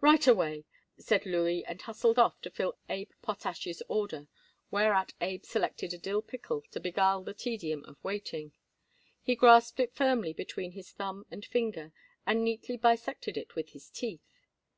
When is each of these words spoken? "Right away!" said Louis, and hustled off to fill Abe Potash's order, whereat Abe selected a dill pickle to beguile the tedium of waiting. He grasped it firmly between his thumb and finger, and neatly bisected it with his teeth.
"Right 0.00 0.26
away!" 0.26 0.64
said 0.96 1.26
Louis, 1.26 1.62
and 1.62 1.82
hustled 1.82 2.18
off 2.18 2.40
to 2.40 2.50
fill 2.50 2.78
Abe 2.88 3.10
Potash's 3.20 3.82
order, 3.88 4.26
whereat 4.70 5.12
Abe 5.20 5.44
selected 5.44 5.92
a 5.92 5.98
dill 5.98 6.22
pickle 6.22 6.62
to 6.70 6.80
beguile 6.80 7.22
the 7.22 7.34
tedium 7.34 7.84
of 7.84 8.02
waiting. 8.02 8.52
He 9.20 9.36
grasped 9.36 9.78
it 9.78 9.94
firmly 9.94 10.32
between 10.32 10.72
his 10.72 10.92
thumb 10.92 11.26
and 11.30 11.44
finger, 11.44 11.92
and 12.24 12.42
neatly 12.42 12.78
bisected 12.78 13.36
it 13.36 13.54
with 13.54 13.72
his 13.72 13.90
teeth. 13.90 14.24